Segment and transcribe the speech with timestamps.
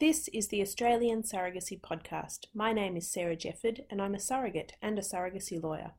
[0.00, 2.46] This is the Australian Surrogacy Podcast.
[2.52, 5.92] My name is Sarah Jefford, and I'm a surrogate and a surrogacy lawyer.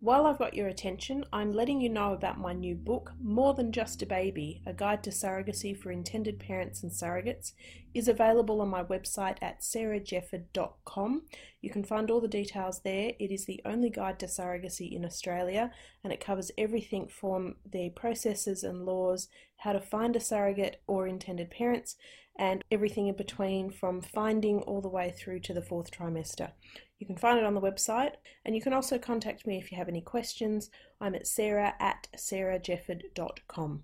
[0.00, 3.70] While I've got your attention, I'm letting you know about my new book, More Than
[3.70, 7.52] Just a Baby A Guide to Surrogacy for Intended Parents and Surrogates,
[7.94, 11.22] is available on my website at sarahjefford.com.
[11.60, 13.12] You can find all the details there.
[13.20, 15.70] It is the only guide to surrogacy in Australia,
[16.02, 19.28] and it covers everything from the processes and laws,
[19.58, 21.96] how to find a surrogate or intended parents,
[22.36, 26.52] and everything in between from finding all the way through to the fourth trimester.
[26.98, 29.78] You can find it on the website, and you can also contact me if you
[29.78, 30.70] have any questions.
[31.00, 33.82] I'm at sarah at sarahjefford.com.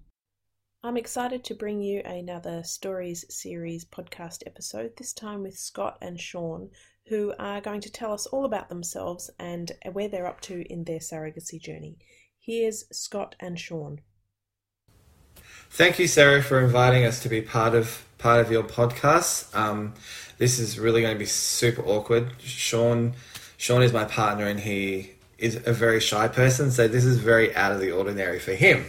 [0.84, 6.20] I'm excited to bring you another Stories series podcast episode, this time with Scott and
[6.20, 6.70] Sean,
[7.06, 10.84] who are going to tell us all about themselves and where they're up to in
[10.84, 11.97] their surrogacy journey.
[12.38, 14.00] Here's Scott and Sean.
[15.70, 19.55] Thank you, Sarah, for inviting us to be part of part of your podcast.
[19.55, 19.92] Um,
[20.38, 22.30] this is really going to be super awkward.
[22.38, 23.14] Sean,
[23.56, 27.55] Sean is my partner, and he is a very shy person, so this is very
[27.55, 28.84] out of the ordinary for him.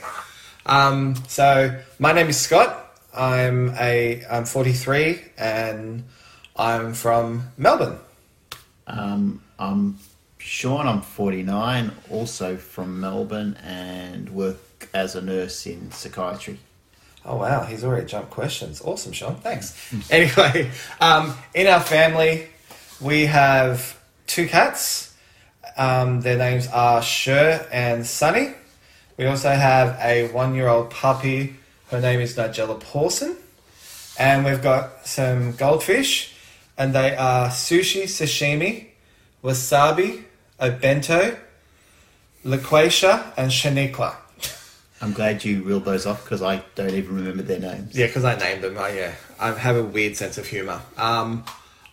[0.66, 2.98] Um, so my name is Scott.
[3.14, 6.04] I'm a I'm 43, and
[6.56, 8.00] I'm from Melbourne.
[8.88, 9.98] Um, I'm
[10.38, 10.88] Sean.
[10.88, 16.60] I'm 49, also from Melbourne, and work as a nurse in psychiatry.
[17.26, 18.82] Oh wow, he's already jumped questions.
[18.82, 19.36] Awesome, Sean.
[19.38, 19.76] Thanks.
[20.12, 20.70] anyway,
[21.02, 22.48] um, in our family,
[23.02, 25.14] we have two cats.
[25.78, 28.54] Um, their names are Cher and Sonny.
[29.18, 31.56] We also have a one-year-old puppy.
[31.90, 33.36] Her name is Nigella Pawson.
[34.18, 36.34] And we've got some goldfish,
[36.78, 38.88] and they are sushi, sashimi,
[39.44, 40.24] wasabi,
[40.60, 41.38] obento,
[42.46, 44.16] loquacia, and shaniqua.
[45.02, 47.96] I'm glad you reeled those off because I don't even remember their names.
[47.96, 48.78] Yeah, because I named them.
[48.78, 50.82] I, yeah, I have a weird sense of humor.
[50.98, 51.44] Um,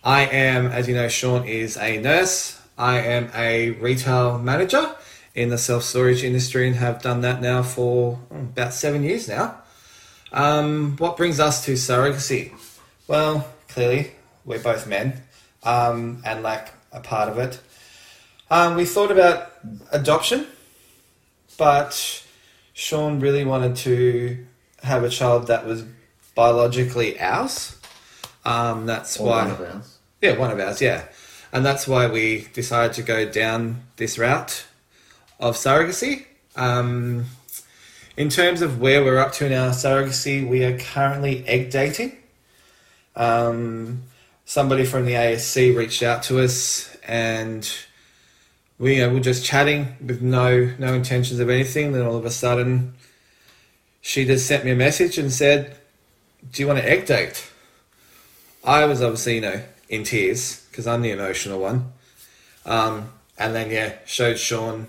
[0.03, 2.61] I am, as you know, Sean is a nurse.
[2.77, 4.95] I am a retail manager
[5.35, 9.27] in the self storage industry and have done that now for oh, about seven years
[9.27, 9.59] now.
[10.31, 12.53] Um, what brings us to surrogacy?
[13.07, 14.11] Well, clearly,
[14.45, 15.21] we're both men
[15.63, 17.59] um, and like a part of it.
[18.49, 19.51] Um, we thought about
[19.91, 20.47] adoption,
[21.57, 22.22] but
[22.73, 24.45] Sean really wanted to
[24.83, 25.83] have a child that was
[26.35, 27.77] biologically ours.
[28.45, 29.43] Um, that's Or why.
[29.43, 29.97] one of ours.
[30.21, 31.05] Yeah, one of ours, yeah.
[31.51, 34.65] And that's why we decided to go down this route
[35.39, 36.25] of surrogacy.
[36.55, 37.25] Um,
[38.17, 42.17] in terms of where we're up to in our surrogacy, we are currently egg dating.
[43.15, 44.03] Um,
[44.45, 47.69] somebody from the ASC reached out to us and
[48.79, 51.91] we you know, were just chatting with no no intentions of anything.
[51.91, 52.93] Then all of a sudden,
[54.01, 55.77] she just sent me a message and said,
[56.51, 57.49] "Do you want to egg date?"
[58.63, 61.93] I was obviously you know in tears because I'm the emotional one.
[62.65, 64.87] Um, and then yeah, showed Sean,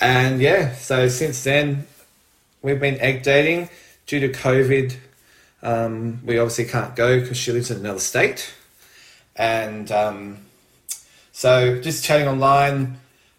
[0.00, 1.86] and yeah, so since then
[2.62, 3.70] we've been egg dating
[4.06, 4.96] due to COVID.
[5.62, 8.54] Um, we obviously can't go because she lives in another state,
[9.34, 10.38] and um,
[11.32, 12.98] so just chatting online.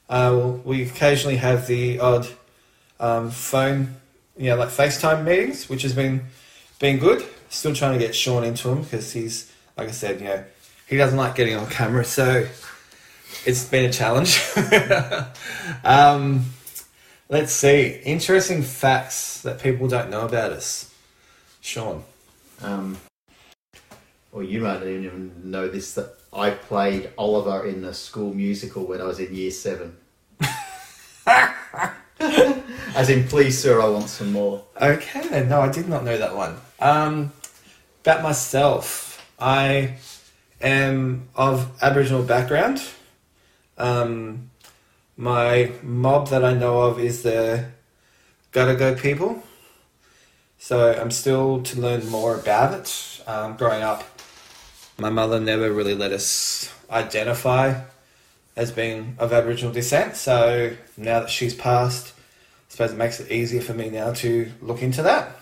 [0.09, 2.28] Uh, we occasionally have the odd
[3.00, 3.95] um, phone,
[4.38, 6.25] you know, like FaceTime meetings, which has been
[6.79, 7.25] been good.
[7.50, 10.44] Still trying to get Sean into them because he's, like I said, you know,
[10.88, 12.47] he doesn't like getting on camera, so
[13.46, 14.41] it's been a challenge.
[15.84, 16.46] um,
[17.29, 20.94] let's see, interesting facts that people don't know about us.
[21.62, 22.03] Sean.
[22.62, 22.97] Um,
[24.32, 28.86] well, you might not even know this that I played Oliver in the school musical
[28.86, 29.98] when I was in year seven.
[32.20, 34.64] As in, please, sir, I want some more.
[34.82, 36.58] Okay, no, I did not know that one.
[36.80, 37.32] Um,
[38.02, 39.96] about myself, I
[40.62, 42.82] am of Aboriginal background.
[43.78, 44.50] Um,
[45.16, 47.66] my mob that I know of is the
[48.52, 49.44] Gadigal people.
[50.58, 53.22] So I'm still to learn more about it.
[53.28, 54.04] Um, growing up,
[54.97, 57.82] my mother never really let us identify
[58.55, 60.16] as being of Aboriginal descent.
[60.16, 64.52] So now that she's passed, I suppose it makes it easier for me now to
[64.61, 65.40] look into that.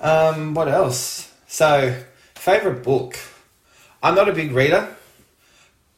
[0.00, 1.32] Um, what else?
[1.46, 1.96] So,
[2.34, 3.18] favorite book.
[4.02, 4.94] I'm not a big reader,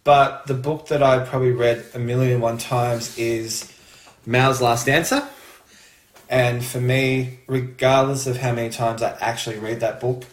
[0.02, 3.72] but the book that I probably read a million and one times is
[4.26, 5.26] Mao's Last Dancer.
[6.28, 10.24] And for me, regardless of how many times I actually read that book,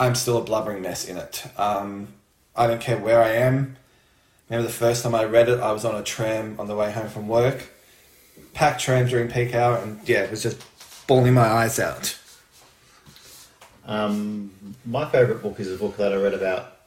[0.00, 1.44] I'm still a blubbering mess in it.
[1.58, 2.08] Um,
[2.56, 3.76] I don't care where I am.
[4.48, 6.90] Remember the first time I read it, I was on a tram on the way
[6.90, 7.68] home from work,
[8.54, 10.58] packed tram during peak hour, and yeah, it was just
[11.06, 12.18] bawling my eyes out.
[13.84, 16.78] Um, my favourite book is a book that I read about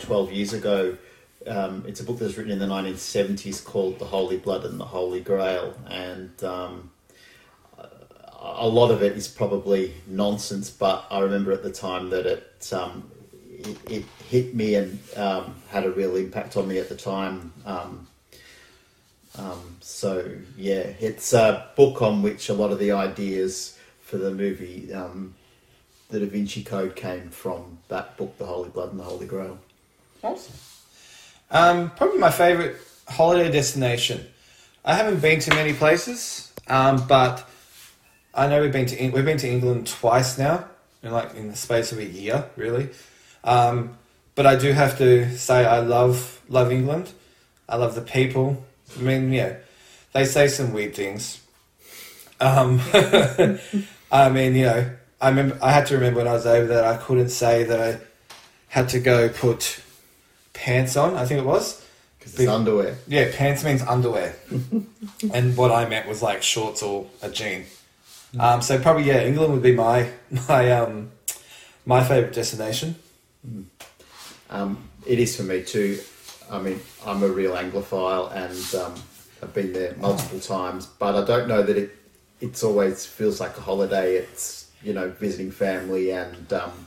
[0.00, 0.98] 12 years ago.
[1.46, 4.78] Um, it's a book that was written in the 1970s called The Holy Blood and
[4.78, 5.74] the Holy Grail.
[5.88, 6.90] And um,
[8.56, 12.72] a lot of it is probably nonsense, but I remember at the time that it,
[12.72, 13.10] um,
[13.50, 17.52] it, it, hit me and um, had a real impact on me at the time.
[17.64, 18.08] Um,
[19.38, 24.30] um, so, yeah, it's a book on which a lot of the ideas for the
[24.30, 25.34] movie um,
[26.08, 29.58] the Da Vinci Code came from that book, The Holy Blood and the Holy Grail.
[30.22, 30.54] Awesome.
[31.50, 32.76] Um, probably my favourite
[33.08, 34.26] holiday destination.
[34.84, 37.48] I haven't been to many places, um, but
[38.36, 40.66] I know we've been to we've been to England twice now,
[41.02, 42.90] in like in the space of a year, really.
[43.42, 43.96] Um,
[44.34, 47.12] but I do have to say I love love England.
[47.68, 48.62] I love the people.
[48.96, 49.56] I mean, yeah,
[50.12, 51.40] they say some weird things.
[52.38, 52.80] Um,
[54.12, 54.90] I mean, you know,
[55.20, 57.80] I remember I had to remember when I was over there, I couldn't say that
[57.80, 57.98] I
[58.68, 59.82] had to go put
[60.52, 61.14] pants on.
[61.14, 61.82] I think it was
[62.18, 62.98] because it's underwear.
[63.08, 64.36] Yeah, pants means underwear,
[65.32, 67.64] and what I meant was like shorts or a jean.
[68.38, 70.10] Um, so probably yeah, England would be my
[70.48, 71.10] my um,
[71.84, 72.96] my favorite destination.
[74.50, 76.00] Um, it is for me too.
[76.50, 78.94] I mean, I'm a real Anglophile, and um,
[79.42, 80.86] I've been there multiple times.
[80.86, 81.96] But I don't know that it
[82.40, 84.16] it's always feels like a holiday.
[84.16, 86.86] It's you know visiting family and um,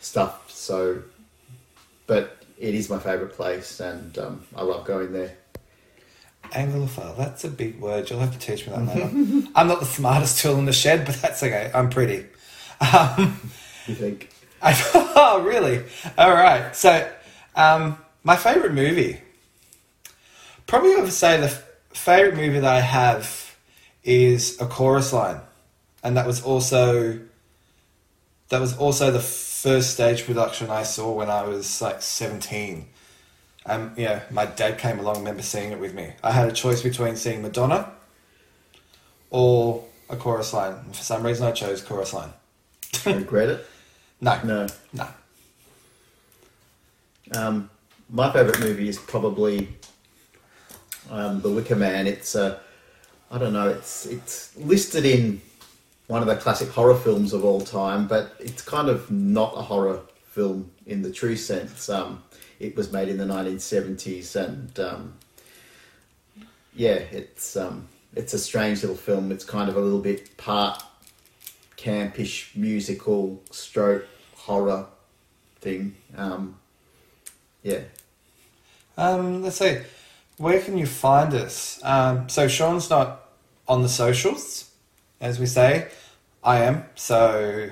[0.00, 0.50] stuff.
[0.50, 1.02] So,
[2.06, 5.36] but it is my favourite place, and um, I love going there.
[6.52, 8.08] Anglophile, that's a big word.
[8.08, 9.10] You'll have to teach me that later.
[9.54, 11.70] I'm not the smartest tool in the shed, but that's okay.
[11.74, 12.26] I'm pretty.
[12.80, 13.40] Um,
[13.86, 14.30] you think?
[14.62, 15.84] I, oh, really?
[16.16, 16.74] All right.
[16.76, 17.10] So,
[17.56, 19.20] um, my favourite movie.
[20.66, 23.56] Probably I would say the f- favourite movie that I have
[24.04, 25.40] is A Chorus Line.
[26.04, 27.18] And that was also
[28.48, 32.86] that was also the first stage production I saw when I was like 17.
[33.66, 35.16] Um, yeah, my dad came along.
[35.16, 36.12] and remember seeing it with me.
[36.22, 37.92] I had a choice between seeing Madonna
[39.30, 40.74] or a chorus line.
[40.92, 42.32] For some reason, I chose chorus line.
[43.06, 43.66] regret it?
[44.24, 45.08] No, no, no.
[47.36, 47.70] Um,
[48.08, 49.66] my favourite movie is probably
[51.10, 52.06] um, The Wicker Man.
[52.06, 52.58] It's a, uh,
[53.32, 53.68] I don't know.
[53.68, 55.40] It's it's listed in
[56.06, 59.62] one of the classic horror films of all time, but it's kind of not a
[59.62, 61.88] horror film in the true sense.
[61.88, 62.22] Um,
[62.62, 65.14] it was made in the 1970s, and um,
[66.74, 69.32] yeah, it's um, it's a strange little film.
[69.32, 70.82] It's kind of a little bit part
[71.76, 74.06] campish musical stroke
[74.36, 74.86] horror
[75.60, 75.96] thing.
[76.16, 76.56] Um,
[77.62, 77.80] yeah.
[78.96, 79.78] Um, let's see.
[80.36, 81.80] Where can you find us?
[81.82, 83.28] Um, so Sean's not
[83.66, 84.70] on the socials,
[85.20, 85.88] as we say.
[86.44, 86.84] I am.
[86.94, 87.70] So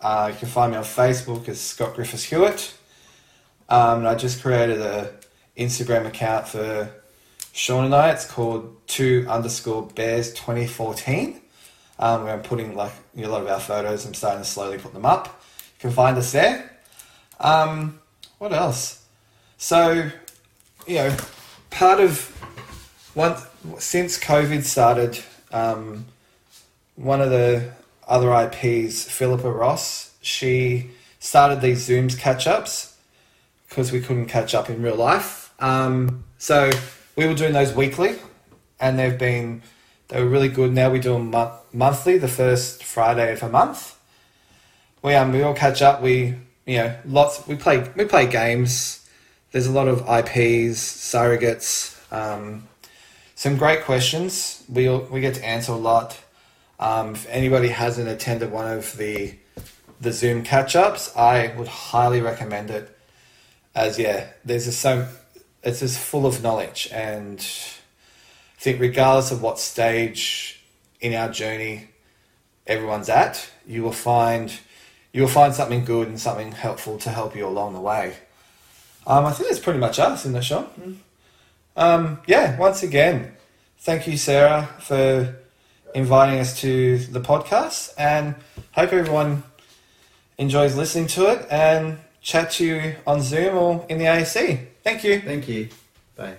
[0.00, 2.74] uh, you can find me on Facebook as Scott Griffiths Hewitt.
[3.68, 5.12] Um, I just created a
[5.56, 6.90] Instagram account for
[7.52, 8.10] Sean and I.
[8.10, 11.40] It's called two underscore bears twenty fourteen.
[11.98, 14.04] Um, where I'm putting like a lot of our photos.
[14.04, 15.26] I'm starting to slowly put them up.
[15.76, 16.78] You can find us there.
[17.38, 18.00] Um,
[18.38, 19.04] what else?
[19.58, 20.10] So,
[20.86, 21.16] you know,
[21.70, 22.26] part of
[23.14, 23.36] one
[23.78, 25.22] since COVID started,
[25.52, 26.06] um,
[26.96, 27.70] one of the
[28.08, 30.90] other IPs, Phillipa Ross, she
[31.20, 32.93] started these Zooms catch ups
[33.74, 35.52] because we couldn't catch up in real life.
[35.58, 36.70] Um, so
[37.16, 38.20] we were doing those weekly,
[38.78, 39.62] and they've been
[40.08, 40.72] they were really good.
[40.72, 43.98] Now we do them mo- monthly, the first Friday of a month.
[45.02, 46.00] We um we all catch up.
[46.02, 47.44] We you know lots.
[47.48, 49.08] We play we play games.
[49.50, 52.00] There's a lot of IPs, surrogates.
[52.12, 52.68] Um,
[53.34, 54.62] some great questions.
[54.68, 56.20] We we get to answer a lot.
[56.78, 59.34] Um, if anybody hasn't attended one of the
[60.00, 62.93] the Zoom catch ups, I would highly recommend it
[63.74, 65.08] as yeah, there's just so
[65.62, 70.62] it's just full of knowledge, and I think regardless of what stage
[71.00, 71.88] in our journey
[72.66, 74.52] everyone's at, you will find
[75.12, 78.16] you will find something good and something helpful to help you along the way.
[79.06, 80.64] Um, I think that's pretty much us, isn't it, Sean?
[80.80, 80.96] Mm.
[81.76, 83.36] Um, yeah, once again,
[83.78, 85.36] thank you, Sarah, for
[85.94, 88.34] inviting us to the podcast, and
[88.72, 89.42] hope everyone
[90.38, 91.46] enjoys listening to it.
[91.50, 94.66] And chat to you on Zoom or in the ASC.
[94.82, 95.20] Thank you.
[95.20, 95.68] Thank you.
[96.16, 96.38] Bye.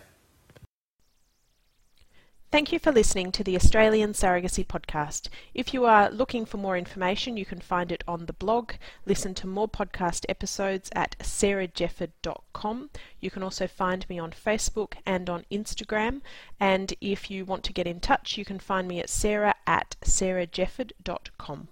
[2.51, 5.27] Thank you for listening to the Australian Surrogacy Podcast.
[5.53, 8.73] If you are looking for more information, you can find it on the blog.
[9.05, 12.89] Listen to more podcast episodes at sarahjefford.com.
[13.19, 16.21] You can also find me on Facebook and on Instagram.
[16.59, 19.97] And if you want to get in touch, you can find me at sarah at
[20.03, 21.67] sarahjefford.com.